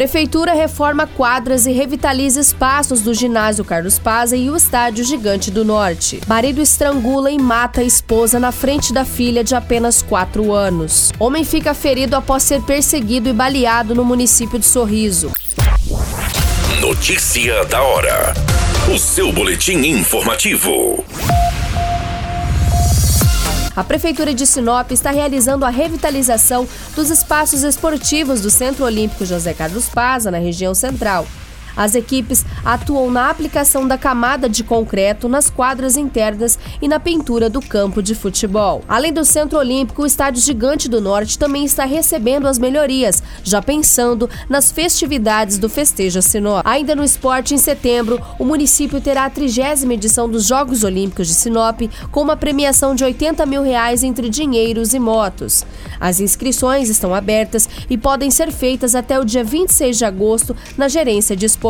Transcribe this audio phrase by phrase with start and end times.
[0.00, 5.62] Prefeitura reforma quadras e revitaliza espaços do ginásio Carlos Paz e o estádio Gigante do
[5.62, 6.22] Norte.
[6.26, 11.12] Marido estrangula e mata a esposa na frente da filha de apenas 4 anos.
[11.18, 15.32] Homem fica ferido após ser perseguido e baleado no município de Sorriso.
[16.80, 18.32] Notícia da hora.
[18.90, 21.04] O seu boletim informativo.
[23.76, 26.66] A Prefeitura de Sinop está realizando a revitalização
[26.96, 31.26] dos espaços esportivos do Centro Olímpico José Carlos Paza, na região central.
[31.76, 37.48] As equipes atuam na aplicação da camada de concreto nas quadras internas e na pintura
[37.48, 38.82] do campo de futebol.
[38.88, 43.62] Além do Centro Olímpico, o Estádio Gigante do Norte também está recebendo as melhorias, já
[43.62, 46.66] pensando nas festividades do Festeja Sinop.
[46.66, 51.34] Ainda no esporte, em setembro, o município terá a trigésima edição dos Jogos Olímpicos de
[51.34, 55.64] Sinop, com uma premiação de 80 mil reais entre dinheiros e motos.
[55.98, 60.88] As inscrições estão abertas e podem ser feitas até o dia 26 de agosto na
[60.88, 61.69] gerência de esporte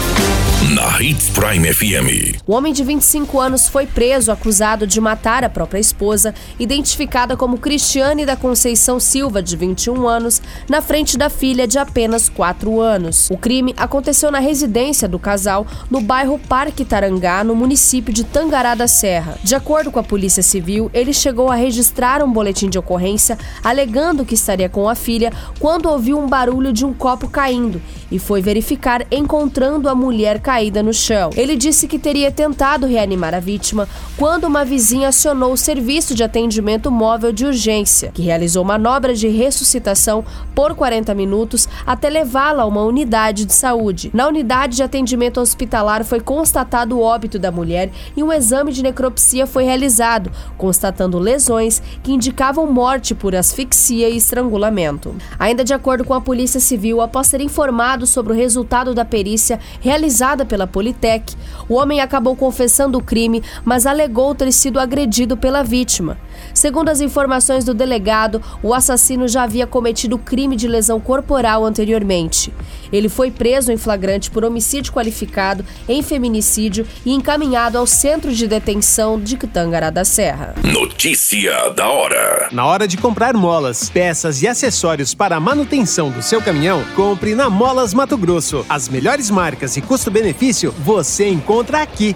[0.69, 2.39] na Hits Prime FM.
[2.45, 7.57] O homem de 25 anos foi preso acusado de matar a própria esposa, identificada como
[7.57, 13.27] Cristiane da Conceição Silva, de 21 anos, na frente da filha de apenas 4 anos.
[13.31, 18.75] O crime aconteceu na residência do casal no bairro Parque Tarangá, no município de Tangará
[18.75, 19.37] da Serra.
[19.43, 24.23] De acordo com a Polícia Civil, ele chegou a registrar um boletim de ocorrência alegando
[24.23, 27.81] que estaria com a filha quando ouviu um barulho de um copo caindo
[28.11, 31.29] e foi verificar encontrando a mulher caída no chão.
[31.37, 36.25] Ele disse que teria tentado reanimar a vítima quando uma vizinha acionou o serviço de
[36.25, 42.65] atendimento móvel de urgência, que realizou manobra de ressuscitação por 40 minutos até levá-la a
[42.65, 44.11] uma unidade de saúde.
[44.13, 48.83] Na unidade de atendimento hospitalar foi constatado o óbito da mulher e um exame de
[48.83, 55.15] necropsia foi realizado, constatando lesões que indicavam morte por asfixia e estrangulamento.
[55.39, 59.57] Ainda de acordo com a Polícia Civil, após ser informado sobre o resultado da perícia
[59.79, 61.35] realizada pela Politec,
[61.67, 66.17] o homem acabou confessando o crime, mas alegou ter sido agredido pela vítima.
[66.53, 72.53] Segundo as informações do delegado, o assassino já havia cometido crime de lesão corporal anteriormente.
[72.91, 78.47] Ele foi preso em flagrante por homicídio qualificado em feminicídio e encaminhado ao centro de
[78.47, 80.55] detenção de Tangará da Serra.
[80.63, 82.49] Notícia da hora.
[82.51, 87.33] Na hora de comprar molas, peças e acessórios para a manutenção do seu caminhão, compre
[87.33, 88.65] na Molas Mato Grosso.
[88.69, 92.15] As melhores marcas e custo-benefício você encontra aqui.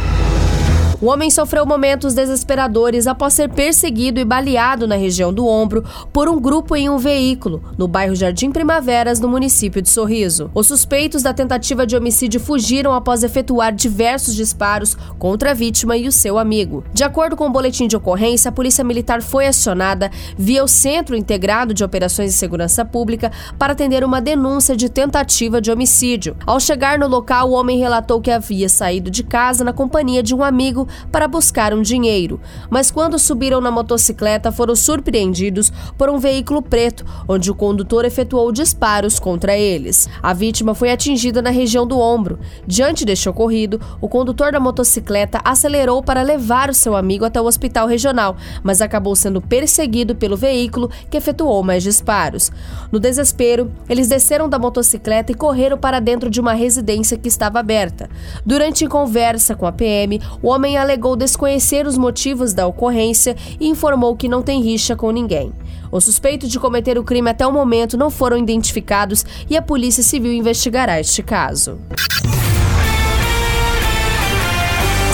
[1.01, 6.29] O homem sofreu momentos desesperadores após ser perseguido e baleado na região do ombro por
[6.29, 10.51] um grupo em um veículo, no bairro Jardim Primaveras, no município de Sorriso.
[10.53, 16.07] Os suspeitos da tentativa de homicídio fugiram após efetuar diversos disparos contra a vítima e
[16.07, 16.83] o seu amigo.
[16.93, 21.15] De acordo com o boletim de ocorrência, a Polícia Militar foi acionada via o Centro
[21.15, 26.37] Integrado de Operações de Segurança Pública para atender uma denúncia de tentativa de homicídio.
[26.45, 30.35] Ao chegar no local, o homem relatou que havia saído de casa na companhia de
[30.35, 36.17] um amigo para buscar um dinheiro, mas quando subiram na motocicleta foram surpreendidos por um
[36.17, 40.09] veículo preto, onde o condutor efetuou disparos contra eles.
[40.21, 42.39] A vítima foi atingida na região do ombro.
[42.65, 47.45] Diante deste ocorrido, o condutor da motocicleta acelerou para levar o seu amigo até o
[47.45, 52.51] hospital regional, mas acabou sendo perseguido pelo veículo que efetuou mais disparos.
[52.91, 57.59] No desespero, eles desceram da motocicleta e correram para dentro de uma residência que estava
[57.59, 58.09] aberta.
[58.45, 64.15] Durante conversa com a PM, o homem alegou desconhecer os motivos da ocorrência e informou
[64.15, 65.53] que não tem rixa com ninguém.
[65.91, 70.03] Os suspeitos de cometer o crime até o momento não foram identificados e a Polícia
[70.03, 71.79] Civil investigará este caso.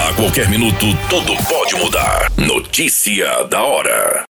[0.07, 2.31] A qualquer minuto, tudo pode mudar.
[2.37, 4.25] Notícia da hora.